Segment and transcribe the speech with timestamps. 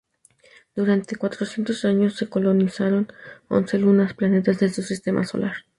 [0.73, 3.13] Durante cuatrocientos años se colonizaron
[3.49, 5.57] once lunas y planetas de su sistema solar.